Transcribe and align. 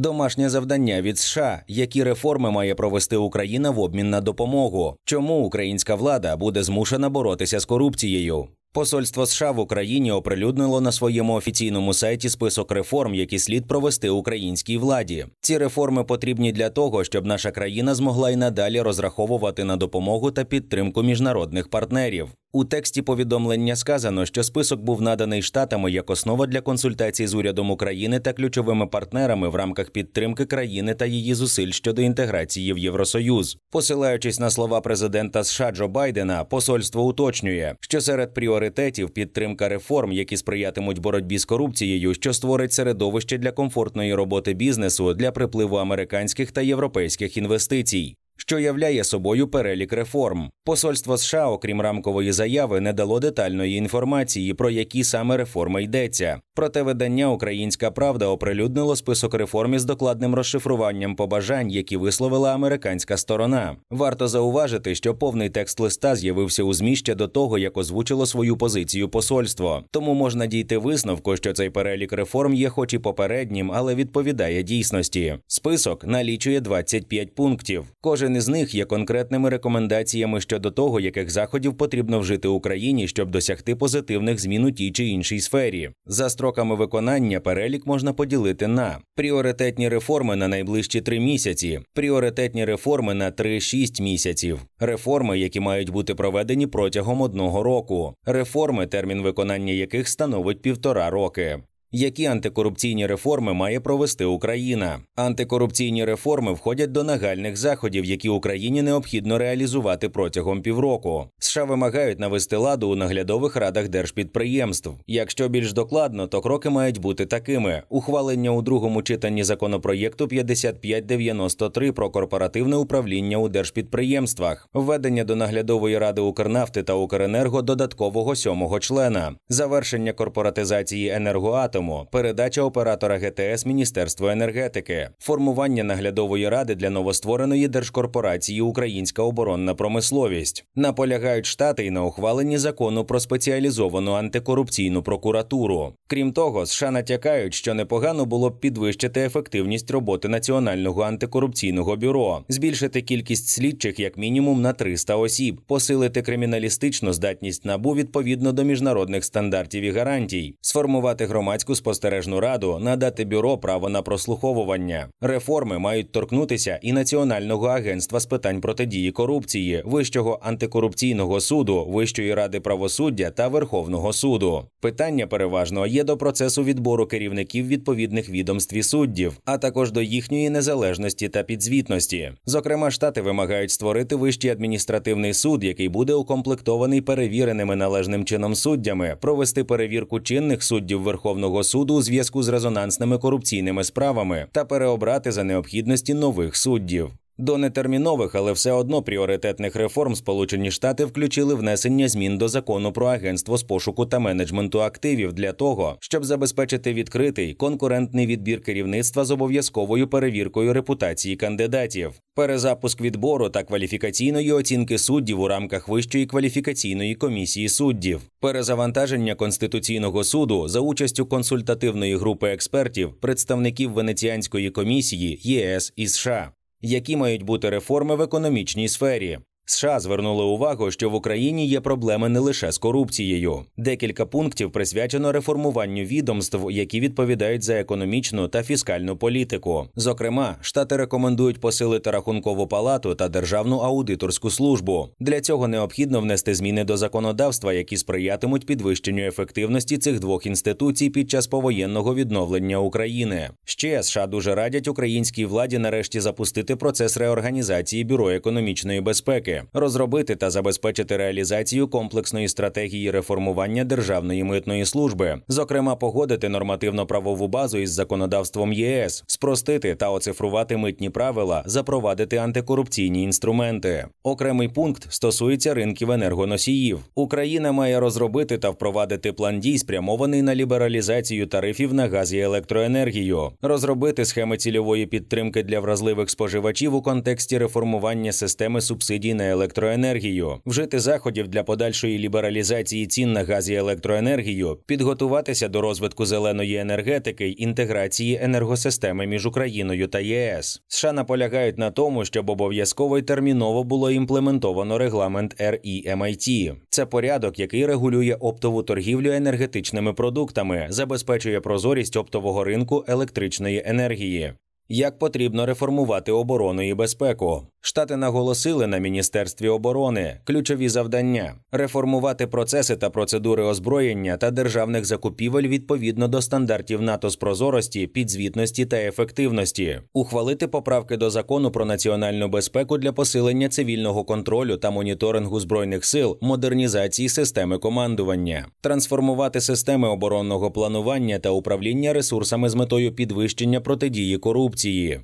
Домашнє 0.00 0.48
завдання 0.48 1.02
від 1.02 1.18
США, 1.18 1.62
які 1.68 2.02
реформи 2.02 2.50
має 2.50 2.74
провести 2.74 3.16
Україна 3.16 3.70
в 3.70 3.80
обмін 3.80 4.10
на 4.10 4.20
допомогу. 4.20 4.96
Чому 5.04 5.44
українська 5.44 5.94
влада 5.94 6.36
буде 6.36 6.62
змушена 6.62 7.08
боротися 7.08 7.60
з 7.60 7.64
корупцією? 7.64 8.48
Посольство 8.72 9.26
США 9.26 9.50
в 9.50 9.58
Україні 9.58 10.12
оприлюднило 10.12 10.80
на 10.80 10.92
своєму 10.92 11.34
офіційному 11.34 11.94
сайті 11.94 12.28
список 12.28 12.72
реформ, 12.72 13.14
які 13.14 13.38
слід 13.38 13.68
провести 13.68 14.10
українській 14.10 14.78
владі. 14.78 15.26
Ці 15.40 15.58
реформи 15.58 16.04
потрібні 16.04 16.52
для 16.52 16.70
того, 16.70 17.04
щоб 17.04 17.26
наша 17.26 17.50
країна 17.50 17.94
змогла 17.94 18.30
й 18.30 18.36
надалі 18.36 18.80
розраховувати 18.80 19.64
на 19.64 19.76
допомогу 19.76 20.30
та 20.30 20.44
підтримку 20.44 21.02
міжнародних 21.02 21.68
партнерів. 21.68 22.28
У 22.52 22.64
тексті 22.64 23.02
повідомлення 23.02 23.76
сказано, 23.76 24.26
що 24.26 24.42
список 24.42 24.80
був 24.80 25.02
наданий 25.02 25.42
штатами 25.42 25.90
як 25.90 26.10
основа 26.10 26.46
для 26.46 26.60
консультацій 26.60 27.26
з 27.26 27.34
урядом 27.34 27.70
України 27.70 28.20
та 28.20 28.32
ключовими 28.32 28.86
партнерами 28.86 29.48
в 29.48 29.54
рамках 29.54 29.90
підтримки 29.90 30.44
країни 30.44 30.94
та 30.94 31.06
її 31.06 31.34
зусиль 31.34 31.70
щодо 31.70 32.02
інтеграції 32.02 32.72
в 32.72 32.78
Євросоюз. 32.78 33.56
Посилаючись 33.70 34.40
на 34.40 34.50
слова 34.50 34.80
президента 34.80 35.44
США 35.44 35.70
Джо 35.72 35.88
Байдена, 35.88 36.44
посольство 36.44 37.06
уточнює, 37.06 37.74
що 37.80 38.00
серед 38.00 38.34
пріоритетів 38.34 39.10
підтримка 39.10 39.68
реформ, 39.68 40.12
які 40.12 40.36
сприятимуть 40.36 40.98
боротьбі 40.98 41.38
з 41.38 41.44
корупцією, 41.44 42.14
що 42.14 42.32
створить 42.32 42.72
середовище 42.72 43.38
для 43.38 43.52
комфортної 43.52 44.14
роботи 44.14 44.54
бізнесу 44.54 45.14
для 45.14 45.32
припливу 45.32 45.76
американських 45.76 46.52
та 46.52 46.60
європейських 46.60 47.36
інвестицій 47.36 48.16
що 48.40 48.58
являє 48.58 49.04
собою 49.04 49.48
перелік 49.48 49.92
реформ. 49.92 50.50
Посольство 50.64 51.18
США, 51.18 51.48
окрім 51.48 51.80
рамкової 51.80 52.32
заяви, 52.32 52.80
не 52.80 52.92
дало 52.92 53.20
детальної 53.20 53.76
інформації, 53.76 54.54
про 54.54 54.70
які 54.70 55.04
саме 55.04 55.36
реформи 55.36 55.82
йдеться. 55.82 56.40
Проте 56.54 56.82
видання 56.82 57.30
Українська 57.30 57.90
Правда 57.90 58.26
оприлюднило 58.26 58.96
список 58.96 59.34
реформ 59.34 59.74
із 59.74 59.84
докладним 59.84 60.34
розшифруванням 60.34 61.16
побажань, 61.16 61.70
які 61.70 61.96
висловила 61.96 62.54
американська 62.54 63.16
сторона. 63.16 63.76
Варто 63.90 64.28
зауважити, 64.28 64.94
що 64.94 65.14
повний 65.14 65.50
текст 65.50 65.80
листа 65.80 66.16
з'явився 66.16 66.62
у 66.62 66.72
ЗМІ 66.72 66.96
ще 66.96 67.14
до 67.14 67.28
того, 67.28 67.58
як 67.58 67.76
озвучило 67.76 68.26
свою 68.26 68.56
позицію 68.56 69.08
посольство. 69.08 69.82
Тому 69.90 70.14
можна 70.14 70.46
дійти 70.46 70.78
висновку, 70.78 71.36
що 71.36 71.52
цей 71.52 71.70
перелік 71.70 72.12
реформ 72.12 72.54
є, 72.54 72.68
хоч 72.68 72.94
і 72.94 72.98
попереднім, 72.98 73.72
але 73.74 73.94
відповідає 73.94 74.62
дійсності. 74.62 75.38
Список 75.46 76.04
налічує 76.04 76.60
25 76.60 77.34
пунктів. 77.34 77.84
Кожен 78.00 78.29
Кожен 78.30 78.38
із 78.38 78.48
них 78.48 78.74
є 78.74 78.84
конкретними 78.84 79.50
рекомендаціями 79.50 80.40
щодо 80.40 80.70
того, 80.70 81.00
яких 81.00 81.30
заходів 81.30 81.76
потрібно 81.76 82.20
вжити 82.20 82.48
Україні, 82.48 83.08
щоб 83.08 83.30
досягти 83.30 83.76
позитивних 83.76 84.40
змін 84.40 84.64
у 84.64 84.70
тій 84.70 84.90
чи 84.92 85.04
іншій 85.04 85.40
сфері. 85.40 85.90
За 86.06 86.30
строками 86.30 86.74
виконання 86.74 87.40
перелік 87.40 87.86
можна 87.86 88.12
поділити 88.12 88.66
на 88.66 88.98
пріоритетні 89.14 89.88
реформи 89.88 90.36
на 90.36 90.48
найближчі 90.48 91.00
три 91.00 91.20
місяці, 91.20 91.80
пріоритетні 91.94 92.64
реформи 92.64 93.14
на 93.14 93.30
3-6 93.30 94.02
місяців, 94.02 94.60
реформи, 94.78 95.38
які 95.38 95.60
мають 95.60 95.90
бути 95.90 96.14
проведені 96.14 96.66
протягом 96.66 97.20
одного 97.20 97.62
року, 97.62 98.14
реформи, 98.26 98.86
термін 98.86 99.22
виконання 99.22 99.72
яких 99.72 100.08
становить 100.08 100.62
півтора 100.62 101.10
роки. 101.10 101.60
Які 101.92 102.26
антикорупційні 102.26 103.06
реформи 103.06 103.52
має 103.52 103.80
провести 103.80 104.24
Україна? 104.24 105.00
Антикорупційні 105.16 106.04
реформи 106.04 106.52
входять 106.52 106.92
до 106.92 107.04
нагальних 107.04 107.56
заходів, 107.56 108.04
які 108.04 108.28
Україні 108.28 108.82
необхідно 108.82 109.38
реалізувати 109.38 110.08
протягом 110.08 110.62
півроку. 110.62 111.26
США 111.38 111.64
вимагають 111.64 112.18
навести 112.18 112.56
ладу 112.56 112.88
у 112.88 112.96
наглядових 112.96 113.56
радах 113.56 113.88
держпідприємств. 113.88 114.90
Якщо 115.06 115.48
більш 115.48 115.72
докладно, 115.72 116.26
то 116.26 116.40
кроки 116.40 116.70
мають 116.70 116.98
бути 116.98 117.26
такими: 117.26 117.82
ухвалення 117.88 118.50
у 118.50 118.62
другому 118.62 119.02
читанні 119.02 119.44
законопроєкту 119.44 120.28
5593 120.28 121.92
про 121.92 122.10
корпоративне 122.10 122.76
управління 122.76 123.36
у 123.36 123.48
держпідприємствах, 123.48 124.68
введення 124.74 125.24
до 125.24 125.36
наглядової 125.36 125.98
ради 125.98 126.20
Укрнафти 126.20 126.82
та 126.82 126.94
Укренерго 126.94 127.62
додаткового 127.62 128.36
сьомого 128.36 128.80
члена, 128.80 129.34
завершення 129.48 130.12
корпоратизації 130.12 131.08
енергоатом 131.08 131.79
лютому 131.80 132.06
передача 132.10 132.62
оператора 132.62 133.18
ГТС 133.18 133.66
Міністерству 133.66 134.28
енергетики, 134.28 135.08
формування 135.18 135.84
наглядової 135.84 136.48
ради 136.48 136.74
для 136.74 136.90
новоствореної 136.90 137.68
держкорпорації 137.68 138.60
Українська 138.60 139.22
оборонна 139.22 139.74
промисловість 139.74 140.64
наполягають 140.76 141.46
штати 141.46 141.86
й 141.86 141.90
на 141.90 142.04
ухваленні 142.04 142.58
закону 142.58 143.04
про 143.04 143.20
спеціалізовану 143.20 144.12
антикорупційну 144.12 145.02
прокуратуру. 145.02 145.94
Крім 146.06 146.32
того, 146.32 146.66
США 146.66 146.90
натякають, 146.90 147.54
що 147.54 147.74
непогано 147.74 148.24
було 148.24 148.50
б 148.50 148.60
підвищити 148.60 149.20
ефективність 149.20 149.90
роботи 149.90 150.28
національного 150.28 151.02
антикорупційного 151.02 151.96
бюро, 151.96 152.44
збільшити 152.48 153.02
кількість 153.02 153.48
слідчих 153.48 154.00
як 154.00 154.16
мінімум 154.18 154.62
на 154.62 154.72
300 154.72 155.16
осіб, 155.16 155.60
посилити 155.66 156.22
криміналістичну 156.22 157.12
здатність 157.12 157.64
набу 157.64 157.94
відповідно 157.94 158.52
до 158.52 158.64
міжнародних 158.64 159.24
стандартів 159.24 159.82
і 159.82 159.90
гарантій, 159.90 160.54
сформувати 160.60 161.26
громадську 161.26 161.69
громадську 161.70 161.74
спостережну 161.74 162.40
раду 162.40 162.78
надати 162.80 163.24
бюро 163.24 163.58
право 163.58 163.88
на 163.88 164.02
прослуховування. 164.02 165.08
Реформи 165.20 165.78
мають 165.78 166.12
торкнутися 166.12 166.78
і 166.82 166.92
Національного 166.92 167.66
агентства 167.66 168.20
з 168.20 168.26
питань 168.26 168.60
протидії 168.60 169.10
корупції, 169.12 169.82
вищого 169.84 170.40
антикорупційного 170.42 171.40
суду, 171.40 171.86
Вищої 171.90 172.34
ради 172.34 172.60
правосуддя 172.60 173.30
та 173.30 173.48
Верховного 173.48 174.12
суду. 174.12 174.64
Питання 174.80 175.26
переважно 175.26 175.86
є 175.86 176.04
до 176.04 176.16
процесу 176.16 176.64
відбору 176.64 177.06
керівників 177.06 177.66
відповідних 177.66 178.28
відомств 178.28 178.76
і 178.76 178.82
суддів, 178.82 179.40
а 179.44 179.58
також 179.58 179.92
до 179.92 180.02
їхньої 180.02 180.50
незалежності 180.50 181.28
та 181.28 181.42
підзвітності. 181.42 182.32
Зокрема, 182.46 182.90
штати 182.90 183.20
вимагають 183.20 183.70
створити 183.70 184.16
вищий 184.16 184.50
адміністративний 184.50 185.34
суд, 185.34 185.64
який 185.64 185.88
буде 185.88 186.14
укомплектований 186.14 187.00
перевіреними 187.00 187.76
належним 187.76 188.24
чином 188.24 188.54
суддями, 188.54 189.16
провести 189.20 189.64
перевірку 189.64 190.20
чинних 190.20 190.62
суддів 190.62 191.02
Верховного 191.02 191.59
суду 191.64 191.94
у 191.94 192.02
зв'язку 192.02 192.42
з 192.42 192.48
резонансними 192.48 193.18
корупційними 193.18 193.84
справами 193.84 194.46
та 194.52 194.64
переобрати 194.64 195.32
за 195.32 195.44
необхідності 195.44 196.14
нових 196.14 196.56
суддів. 196.56 197.10
До 197.40 197.58
нетермінових, 197.58 198.34
але 198.34 198.52
все 198.52 198.72
одно 198.72 199.02
пріоритетних 199.02 199.76
реформ 199.76 200.14
Сполучені 200.14 200.70
Штати 200.70 201.04
включили 201.04 201.54
внесення 201.54 202.08
змін 202.08 202.38
до 202.38 202.48
закону 202.48 202.92
про 202.92 203.06
агентство 203.06 203.58
з 203.58 203.62
пошуку 203.62 204.06
та 204.06 204.18
менеджменту 204.18 204.82
активів 204.82 205.32
для 205.32 205.52
того, 205.52 205.96
щоб 206.00 206.24
забезпечити 206.24 206.92
відкритий 206.92 207.54
конкурентний 207.54 208.26
відбір 208.26 208.62
керівництва 208.62 209.24
з 209.24 209.30
обов'язковою 209.30 210.08
перевіркою 210.08 210.72
репутації 210.72 211.36
кандидатів, 211.36 212.12
перезапуск 212.34 213.00
відбору 213.00 213.48
та 213.48 213.62
кваліфікаційної 213.62 214.52
оцінки 214.52 214.98
суддів 214.98 215.40
у 215.40 215.48
рамках 215.48 215.88
вищої 215.88 216.26
кваліфікаційної 216.26 217.14
комісії 217.14 217.68
суддів, 217.68 218.20
перезавантаження 218.40 219.34
конституційного 219.34 220.24
суду 220.24 220.68
за 220.68 220.80
участю 220.80 221.26
консультативної 221.26 222.16
групи 222.16 222.48
експертів, 222.48 223.12
представників 223.20 223.92
Венеціанської 223.92 224.70
комісії 224.70 225.40
ЄС 225.42 225.92
і 225.96 226.08
США 226.08 226.50
які 226.80 227.16
мають 227.16 227.42
бути 227.42 227.70
реформи 227.70 228.14
в 228.14 228.22
економічній 228.22 228.88
сфері. 228.88 229.38
США 229.70 230.00
звернули 230.00 230.44
увагу, 230.44 230.90
що 230.90 231.10
в 231.10 231.14
Україні 231.14 231.66
є 231.66 231.80
проблеми 231.80 232.28
не 232.28 232.38
лише 232.38 232.72
з 232.72 232.78
корупцією. 232.78 233.64
Декілька 233.76 234.26
пунктів 234.26 234.72
присвячено 234.72 235.32
реформуванню 235.32 236.02
відомств, 236.02 236.70
які 236.70 237.00
відповідають 237.00 237.62
за 237.62 237.74
економічну 237.74 238.48
та 238.48 238.62
фіскальну 238.62 239.16
політику. 239.16 239.86
Зокрема, 239.96 240.56
штати 240.60 240.96
рекомендують 240.96 241.60
посилити 241.60 242.10
рахункову 242.10 242.66
палату 242.66 243.14
та 243.14 243.28
державну 243.28 243.76
аудиторську 243.78 244.50
службу. 244.50 245.08
Для 245.20 245.40
цього 245.40 245.68
необхідно 245.68 246.20
внести 246.20 246.54
зміни 246.54 246.84
до 246.84 246.96
законодавства, 246.96 247.72
які 247.72 247.96
сприятимуть 247.96 248.66
підвищенню 248.66 249.26
ефективності 249.26 249.98
цих 249.98 250.20
двох 250.20 250.46
інституцій 250.46 251.10
під 251.10 251.30
час 251.30 251.46
повоєнного 251.46 252.14
відновлення 252.14 252.78
України. 252.78 253.50
Ще 253.64 254.02
США 254.02 254.26
дуже 254.26 254.54
радять 254.54 254.88
українській 254.88 255.44
владі 255.44 255.78
нарешті 255.78 256.20
запустити 256.20 256.76
процес 256.76 257.16
реорганізації 257.16 258.04
бюро 258.04 258.30
економічної 258.30 259.00
безпеки 259.00 259.59
розробити 259.72 260.36
та 260.36 260.50
забезпечити 260.50 261.16
реалізацію 261.16 261.88
комплексної 261.88 262.48
стратегії 262.48 263.10
реформування 263.10 263.84
державної 263.84 264.44
митної 264.44 264.84
служби, 264.84 265.40
зокрема, 265.48 265.96
погодити 265.96 266.48
нормативно-правову 266.48 267.48
базу 267.48 267.78
із 267.78 267.90
законодавством 267.90 268.72
ЄС, 268.72 269.24
спростити 269.26 269.94
та 269.94 270.10
оцифрувати 270.10 270.76
митні 270.76 271.10
правила, 271.10 271.62
запровадити 271.66 272.36
антикорупційні 272.36 273.22
інструменти. 273.22 274.06
Окремий 274.22 274.68
пункт 274.68 275.06
стосується 275.08 275.74
ринків 275.74 276.10
енергоносіїв. 276.10 277.00
Україна 277.14 277.72
має 277.72 278.00
розробити 278.00 278.58
та 278.58 278.70
впровадити 278.70 279.32
план 279.32 279.60
дій, 279.60 279.78
спрямований 279.78 280.42
на 280.42 280.54
лібералізацію 280.54 281.46
тарифів 281.46 281.94
на 281.94 282.08
газ 282.08 282.32
і 282.32 282.38
електроенергію, 282.38 283.50
розробити 283.62 284.24
схеми 284.24 284.56
цільової 284.56 285.06
підтримки 285.06 285.62
для 285.62 285.80
вразливих 285.80 286.30
споживачів 286.30 286.94
у 286.94 287.02
контексті 287.02 287.58
реформування 287.58 288.32
системи 288.32 288.80
субсидій 288.80 289.34
на 289.34 289.39
електроенергію, 289.42 290.60
вжити 290.66 291.00
заходів 291.00 291.48
для 291.48 291.62
подальшої 291.62 292.18
лібералізації 292.18 293.06
цін 293.06 293.32
на 293.32 293.44
газ 293.44 293.70
і 293.70 293.74
електроенергію, 293.74 294.78
підготуватися 294.86 295.68
до 295.68 295.80
розвитку 295.80 296.26
зеленої 296.26 296.76
енергетики 296.76 297.48
й 297.48 297.56
інтеграції 297.58 298.38
енергосистеми 298.42 299.26
між 299.26 299.46
Україною 299.46 300.08
та 300.08 300.20
ЄС. 300.20 300.82
США 300.88 301.12
наполягають 301.12 301.78
на 301.78 301.90
тому, 301.90 302.24
щоб 302.24 302.50
обов'язково 302.50 303.18
й 303.18 303.22
терміново 303.22 303.84
було 303.84 304.10
імплементовано 304.10 304.98
регламент 304.98 305.60
REMIT. 305.60 306.74
Це 306.88 307.06
порядок, 307.06 307.58
який 307.58 307.86
регулює 307.86 308.36
оптову 308.40 308.82
торгівлю 308.82 309.32
енергетичними 309.32 310.12
продуктами, 310.12 310.86
забезпечує 310.90 311.60
прозорість 311.60 312.16
оптового 312.16 312.64
ринку 312.64 313.04
електричної 313.08 313.82
енергії. 313.86 314.52
Як 314.92 315.18
потрібно 315.18 315.66
реформувати 315.66 316.32
оборону 316.32 316.82
і 316.82 316.94
безпеку? 316.94 317.66
Штати 317.82 318.16
наголосили 318.16 318.86
на 318.86 318.98
міністерстві 318.98 319.68
оборони 319.68 320.40
ключові 320.44 320.88
завдання 320.88 321.54
реформувати 321.72 322.46
процеси 322.46 322.96
та 322.96 323.10
процедури 323.10 323.62
озброєння 323.62 324.36
та 324.36 324.50
державних 324.50 325.04
закупівель 325.04 325.62
відповідно 325.62 326.28
до 326.28 326.42
стандартів 326.42 327.02
НАТО 327.02 327.30
з 327.30 327.36
прозорості, 327.36 328.06
підзвітності 328.06 328.86
та 328.86 328.96
ефективності, 328.96 330.00
ухвалити 330.12 330.68
поправки 330.68 331.16
до 331.16 331.30
закону 331.30 331.70
про 331.70 331.84
національну 331.84 332.48
безпеку 332.48 332.98
для 332.98 333.12
посилення 333.12 333.68
цивільного 333.68 334.24
контролю 334.24 334.76
та 334.76 334.90
моніторингу 334.90 335.60
збройних 335.60 336.04
сил, 336.04 336.38
модернізації 336.40 337.28
системи 337.28 337.78
командування, 337.78 338.66
трансформувати 338.80 339.60
системи 339.60 340.08
оборонного 340.08 340.70
планування 340.70 341.38
та 341.38 341.50
управління 341.50 342.12
ресурсами 342.12 342.68
з 342.68 342.74
метою 342.74 343.14
підвищення 343.14 343.80
протидії 343.80 344.38
корупції, 344.38 344.79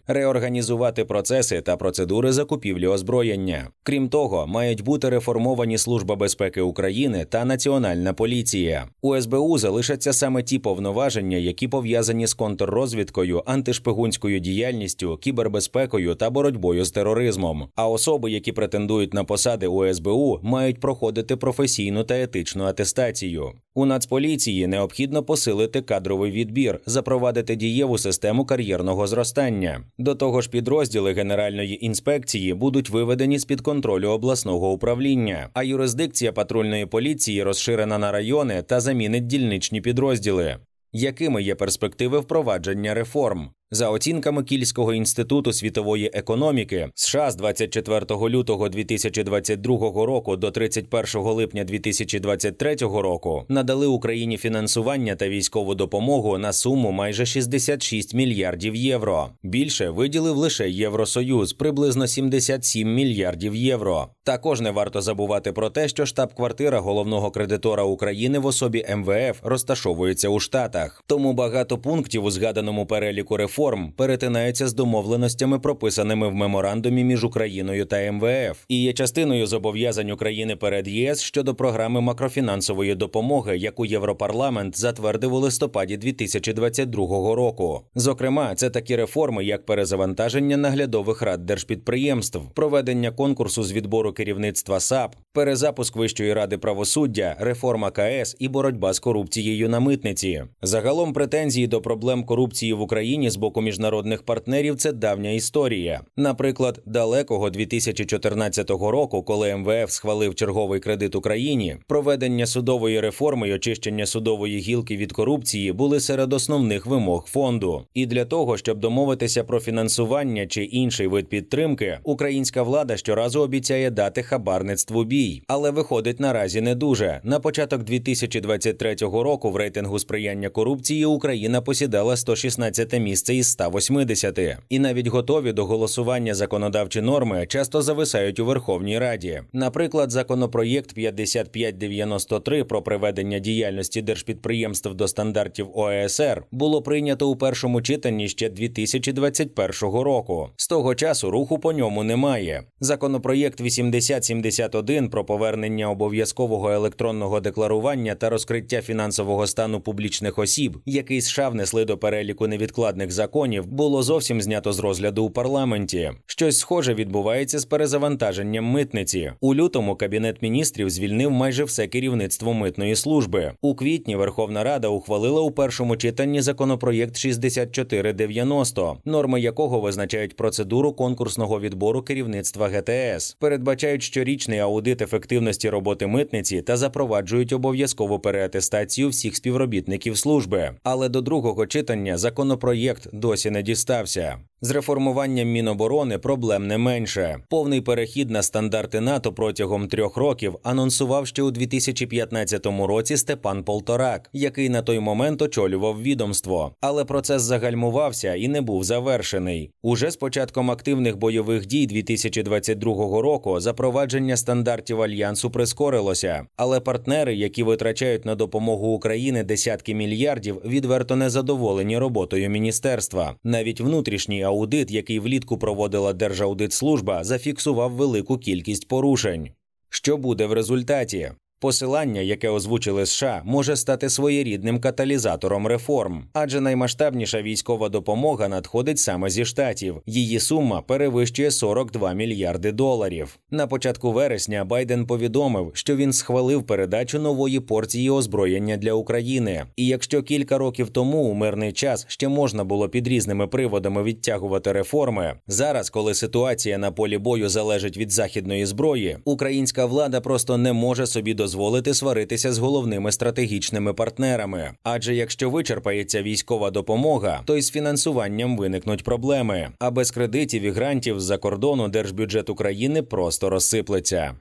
реорганізувати 0.06 1.04
процеси 1.04 1.60
та 1.60 1.76
процедури 1.76 2.32
закупівлі 2.32 2.86
озброєння. 2.86 3.68
Крім 3.82 4.08
того, 4.08 4.46
мають 4.46 4.82
бути 4.82 5.08
реформовані 5.08 5.78
Служба 5.78 6.16
безпеки 6.16 6.60
України 6.60 7.24
та 7.24 7.44
Національна 7.44 8.12
поліція. 8.12 8.88
У 9.02 9.20
СБУ 9.20 9.58
залишаться 9.58 10.12
саме 10.12 10.42
ті 10.42 10.58
повноваження, 10.58 11.36
які 11.36 11.68
пов'язані 11.68 12.26
з 12.26 12.34
контррозвідкою, 12.34 13.42
антишпигунською 13.46 14.38
діяльністю, 14.38 15.16
кібербезпекою 15.16 16.14
та 16.14 16.30
боротьбою 16.30 16.84
з 16.84 16.90
тероризмом. 16.90 17.68
А 17.74 17.88
особи, 17.88 18.30
які 18.30 18.52
претендують 18.52 19.14
на 19.14 19.24
посади 19.24 19.66
у 19.66 19.94
СБУ, 19.94 20.40
мають 20.42 20.80
проходити 20.80 21.36
професійну 21.36 22.04
та 22.04 22.22
етичну 22.22 22.64
атестацію. 22.64 23.52
У 23.78 23.86
Нацполіції 23.86 24.66
необхідно 24.66 25.22
посилити 25.22 25.80
кадровий 25.82 26.32
відбір, 26.32 26.80
запровадити 26.86 27.56
дієву 27.56 27.98
систему 27.98 28.44
кар'єрного 28.44 29.06
зростання. 29.06 29.84
До 29.98 30.14
того 30.14 30.40
ж, 30.40 30.50
підрозділи 30.50 31.12
Генеральної 31.12 31.86
інспекції 31.86 32.54
будуть 32.54 32.90
виведені 32.90 33.38
з 33.38 33.44
під 33.44 33.60
контролю 33.60 34.08
обласного 34.08 34.72
управління, 34.72 35.50
а 35.54 35.62
юрисдикція 35.62 36.32
патрульної 36.32 36.86
поліції 36.86 37.42
розширена 37.42 37.98
на 37.98 38.12
райони 38.12 38.62
та 38.62 38.80
замінить 38.80 39.26
дільничні 39.26 39.80
підрозділи. 39.80 40.56
Якими 40.92 41.42
є 41.42 41.54
перспективи 41.54 42.18
впровадження 42.18 42.94
реформ? 42.94 43.50
За 43.70 43.90
оцінками 43.90 44.42
Кільського 44.42 44.94
інституту 44.94 45.52
світової 45.52 46.10
економіки, 46.14 46.88
США 46.94 47.30
з 47.30 47.36
24 47.36 48.00
лютого 48.10 48.68
2022 48.68 50.06
року 50.06 50.36
до 50.36 50.50
31 50.50 51.22
липня 51.22 51.64
2023 51.64 52.74
року 52.76 53.44
надали 53.48 53.86
Україні 53.86 54.36
фінансування 54.36 55.14
та 55.14 55.28
військову 55.28 55.74
допомогу 55.74 56.38
на 56.38 56.52
суму 56.52 56.90
майже 56.92 57.26
66 57.26 58.14
мільярдів 58.14 58.74
євро. 58.74 59.28
Більше 59.42 59.90
виділив 59.90 60.36
лише 60.36 60.70
Євросоюз 60.70 61.52
приблизно 61.52 62.06
77 62.06 62.94
мільярдів 62.94 63.56
євро. 63.56 64.08
Також 64.24 64.60
не 64.60 64.70
варто 64.70 65.02
забувати 65.02 65.52
про 65.52 65.70
те, 65.70 65.88
що 65.88 66.06
штаб-квартира 66.06 66.80
головного 66.80 67.30
кредитора 67.30 67.82
України 67.82 68.38
в 68.38 68.46
особі 68.46 68.86
МВФ 68.96 69.38
розташовується 69.42 70.28
у 70.28 70.40
Штатах. 70.40 71.04
Тому 71.06 71.32
багато 71.32 71.78
пунктів 71.78 72.24
у 72.24 72.30
згаданому 72.30 72.86
переліку 72.86 73.36
реформ 73.36 73.56
реформ 73.66 73.92
перетинаються 73.96 74.68
з 74.68 74.74
домовленостями, 74.74 75.58
прописаними 75.58 76.28
в 76.28 76.34
меморандумі 76.34 77.04
між 77.04 77.24
Україною 77.24 77.84
та 77.84 78.12
МВФ, 78.12 78.64
і 78.68 78.82
є 78.82 78.92
частиною 78.92 79.46
зобов'язань 79.46 80.10
України 80.10 80.56
перед 80.56 80.88
ЄС 80.88 81.20
щодо 81.20 81.54
програми 81.54 82.00
макрофінансової 82.00 82.94
допомоги, 82.94 83.56
яку 83.56 83.86
Європарламент 83.86 84.78
затвердив 84.78 85.34
у 85.34 85.38
листопаді 85.38 85.96
2022 85.96 87.34
року. 87.34 87.82
Зокрема, 87.94 88.54
це 88.54 88.70
такі 88.70 88.96
реформи, 88.96 89.44
як 89.44 89.66
перезавантаження 89.66 90.56
наглядових 90.56 91.22
рад 91.22 91.46
держпідприємств, 91.46 92.40
проведення 92.54 93.10
конкурсу 93.10 93.62
з 93.62 93.72
відбору 93.72 94.12
керівництва 94.12 94.80
САП, 94.80 95.16
перезапуск 95.32 95.96
Вищої 95.96 96.32
ради 96.32 96.58
правосуддя, 96.58 97.36
реформа 97.40 97.90
КС 97.90 98.36
і 98.38 98.48
боротьба 98.48 98.92
з 98.92 98.98
корупцією 98.98 99.68
на 99.68 99.80
митниці. 99.80 100.42
Загалом 100.62 101.12
претензії 101.12 101.66
до 101.66 101.80
проблем 101.80 102.24
корупції 102.24 102.72
в 102.72 102.80
Україні 102.80 103.30
з 103.30 103.36
боку 103.46 103.60
міжнародних 103.60 104.22
партнерів 104.22 104.76
це 104.76 104.92
давня 104.92 105.30
історія. 105.30 106.00
Наприклад, 106.16 106.82
далекого 106.86 107.50
2014 107.50 108.70
року, 108.70 109.22
коли 109.22 109.56
МВФ 109.56 109.90
схвалив 109.90 110.34
черговий 110.34 110.80
кредит 110.80 111.14
Україні, 111.14 111.76
проведення 111.86 112.46
судової 112.46 113.00
реформи 113.00 113.48
й 113.48 113.52
очищення 113.52 114.06
судової 114.06 114.58
гілки 114.58 114.96
від 114.96 115.12
корупції 115.12 115.72
були 115.72 116.00
серед 116.00 116.32
основних 116.32 116.86
вимог 116.86 117.26
фонду. 117.26 117.82
І 117.94 118.06
для 118.06 118.24
того, 118.24 118.56
щоб 118.56 118.80
домовитися 118.80 119.44
про 119.44 119.60
фінансування 119.60 120.46
чи 120.46 120.64
інший 120.64 121.06
вид 121.06 121.28
підтримки, 121.28 121.98
українська 122.04 122.62
влада 122.62 122.96
щоразу 122.96 123.40
обіцяє 123.40 123.90
дати 123.90 124.22
хабарництву 124.22 125.04
бій, 125.04 125.42
але 125.46 125.70
виходить 125.70 126.20
наразі 126.20 126.60
не 126.60 126.74
дуже. 126.74 127.20
На 127.24 127.40
початок 127.40 127.82
2023 127.82 128.94
року 129.00 129.50
в 129.50 129.56
рейтингу 129.56 129.98
сприяння 129.98 130.48
корупції 130.48 131.04
Україна 131.04 131.60
посідала 131.60 132.16
116 132.16 133.00
місце 133.00 133.35
із 133.36 133.46
180. 133.46 134.38
І 134.68 134.78
навіть 134.78 135.06
готові 135.06 135.52
до 135.52 135.66
голосування 135.66 136.34
законодавчі 136.34 137.00
норми 137.00 137.46
часто 137.46 137.82
зависають 137.82 138.40
у 138.40 138.44
Верховній 138.44 138.98
Раді. 138.98 139.42
Наприклад, 139.52 140.10
законопроєкт 140.10 140.94
5593 140.94 142.64
про 142.64 142.82
приведення 142.82 143.38
діяльності 143.38 144.02
держпідприємств 144.02 144.94
до 144.94 145.08
стандартів 145.08 145.68
ОЕСР 145.74 146.42
було 146.50 146.82
прийнято 146.82 147.30
у 147.30 147.36
першому 147.36 147.82
читанні 147.82 148.28
ще 148.28 148.48
2021 148.48 149.90
року. 149.90 150.48
З 150.56 150.68
того 150.68 150.94
часу 150.94 151.30
руху 151.30 151.58
по 151.58 151.72
ньому 151.72 152.04
немає. 152.04 152.62
Законопроєкт 152.80 153.60
8071 153.60 155.10
про 155.10 155.24
повернення 155.24 155.90
обов'язкового 155.90 156.70
електронного 156.70 157.40
декларування 157.40 158.14
та 158.14 158.30
розкриття 158.30 158.82
фінансового 158.82 159.46
стану 159.46 159.80
публічних 159.80 160.38
осіб, 160.38 160.78
який 160.86 161.20
США 161.20 161.48
внесли 161.48 161.84
до 161.84 161.98
переліку 161.98 162.46
невідкладних 162.46 163.10
законів 163.10 163.25
було 163.66 164.02
зовсім 164.02 164.42
знято 164.42 164.72
з 164.72 164.78
розгляду 164.78 165.24
у 165.24 165.30
парламенті. 165.30 166.12
Щось 166.26 166.58
схоже 166.58 166.94
відбувається 166.94 167.58
з 167.58 167.64
перезавантаженням 167.64 168.64
митниці. 168.64 169.32
У 169.40 169.54
лютому 169.54 169.96
кабінет 169.96 170.42
міністрів 170.42 170.90
звільнив 170.90 171.30
майже 171.30 171.64
все 171.64 171.86
керівництво 171.86 172.54
митної 172.54 172.96
служби. 172.96 173.52
У 173.60 173.74
квітні 173.74 174.16
Верховна 174.16 174.64
Рада 174.64 174.88
ухвалила 174.88 175.40
у 175.40 175.50
першому 175.50 175.96
читанні 175.96 176.40
законопроєкт 176.40 177.16
6490, 177.16 178.96
норми 179.04 179.40
якого 179.40 179.80
визначають 179.80 180.36
процедуру 180.36 180.92
конкурсного 180.92 181.60
відбору 181.60 182.02
керівництва 182.02 182.68
ГТС, 182.68 183.36
передбачають 183.40 184.02
щорічний 184.02 184.58
аудит 184.58 185.02
ефективності 185.02 185.70
роботи 185.70 186.06
митниці 186.06 186.62
та 186.62 186.76
запроваджують 186.76 187.52
обов'язкову 187.52 188.18
переатестацію 188.18 189.08
всіх 189.08 189.36
співробітників 189.36 190.18
служби. 190.18 190.70
Але 190.82 191.08
до 191.08 191.20
другого 191.20 191.66
читання 191.66 192.18
законопроєкт 192.18 193.08
досі 193.16 193.50
не 193.50 193.62
дістався. 193.62 194.38
З 194.60 194.70
реформуванням 194.70 195.48
Міноборони 195.48 196.18
проблем 196.18 196.66
не 196.66 196.78
менше. 196.78 197.38
Повний 197.48 197.80
перехід 197.80 198.30
на 198.30 198.42
стандарти 198.42 199.00
НАТО 199.00 199.32
протягом 199.32 199.88
трьох 199.88 200.16
років 200.16 200.56
анонсував 200.62 201.26
ще 201.26 201.42
у 201.42 201.50
2015 201.50 202.66
році 202.66 203.16
Степан 203.16 203.64
Полторак, 203.64 204.30
який 204.32 204.68
на 204.68 204.82
той 204.82 204.98
момент 204.98 205.42
очолював 205.42 206.02
відомство. 206.02 206.72
Але 206.80 207.04
процес 207.04 207.42
загальмувався 207.42 208.34
і 208.34 208.48
не 208.48 208.60
був 208.60 208.84
завершений. 208.84 209.70
Уже 209.82 210.10
з 210.10 210.16
початком 210.16 210.70
активних 210.70 211.16
бойових 211.16 211.66
дій 211.66 211.86
2022 211.86 212.94
року 213.22 213.60
запровадження 213.60 214.36
стандартів 214.36 215.02
альянсу 215.02 215.50
прискорилося. 215.50 216.46
Але 216.56 216.80
партнери, 216.80 217.34
які 217.34 217.62
витрачають 217.62 218.24
на 218.24 218.34
допомогу 218.34 218.88
Україні 218.88 219.42
десятки 219.42 219.94
мільярдів, 219.94 220.62
відверто 220.64 221.16
не 221.16 221.30
задоволені 221.30 221.98
роботою 221.98 222.50
міністерства. 222.50 223.05
Навіть 223.44 223.80
внутрішній 223.80 224.42
аудит, 224.42 224.90
який 224.90 225.20
влітку 225.20 225.58
проводила 225.58 226.12
Держаудитслужба, 226.12 227.24
зафіксував 227.24 227.92
велику 227.92 228.38
кількість 228.38 228.88
порушень. 228.88 229.50
Що 229.88 230.16
буде 230.16 230.46
в 230.46 230.52
результаті? 230.52 231.32
Посилання, 231.66 232.20
яке 232.20 232.48
озвучили 232.48 233.06
США, 233.06 233.42
може 233.44 233.76
стати 233.76 234.10
своєрідним 234.10 234.80
каталізатором 234.80 235.66
реформ, 235.66 236.24
адже 236.32 236.60
наймасштабніша 236.60 237.42
військова 237.42 237.88
допомога 237.88 238.48
надходить 238.48 238.98
саме 238.98 239.30
зі 239.30 239.44
штатів. 239.44 240.02
Її 240.06 240.40
сума 240.40 240.82
перевищує 240.82 241.50
42 241.50 242.12
мільярди 242.12 242.72
доларів. 242.72 243.38
На 243.50 243.66
початку 243.66 244.12
вересня 244.12 244.64
Байден 244.64 245.06
повідомив, 245.06 245.70
що 245.74 245.96
він 245.96 246.12
схвалив 246.12 246.66
передачу 246.66 247.18
нової 247.18 247.60
порції 247.60 248.10
озброєння 248.10 248.76
для 248.76 248.92
України. 248.92 249.64
І 249.76 249.86
якщо 249.86 250.22
кілька 250.22 250.58
років 250.58 250.88
тому 250.88 251.18
у 251.18 251.34
мирний 251.34 251.72
час 251.72 252.06
ще 252.08 252.28
можна 252.28 252.64
було 252.64 252.88
під 252.88 253.08
різними 253.08 253.46
приводами 253.46 254.02
відтягувати 254.02 254.72
реформи, 254.72 255.34
зараз, 255.46 255.90
коли 255.90 256.14
ситуація 256.14 256.78
на 256.78 256.90
полі 256.92 257.18
бою 257.18 257.48
залежить 257.48 257.96
від 257.96 258.10
західної 258.10 258.66
зброї, 258.66 259.18
українська 259.24 259.86
влада 259.86 260.20
просто 260.20 260.56
не 260.56 260.72
може 260.72 261.06
собі 261.06 261.34
дозволити 261.56 261.94
сваритися 261.94 262.52
з 262.52 262.58
головними 262.58 263.12
стратегічними 263.12 263.94
партнерами. 263.94 264.70
Адже 264.82 265.14
якщо 265.14 265.50
вичерпається 265.50 266.22
військова 266.22 266.70
допомога, 266.70 267.42
то 267.44 267.56
й 267.56 267.62
з 267.62 267.70
фінансуванням 267.70 268.56
виникнуть 268.56 269.04
проблеми. 269.04 269.70
А 269.78 269.90
без 269.90 270.10
кредитів 270.10 270.62
і 270.62 270.70
грантів 270.70 271.20
з-за 271.20 271.38
кордону 271.38 271.88
держбюджет 271.88 272.50
України 272.50 273.02
просто 273.02 273.50
розсиплеться. 273.50 274.34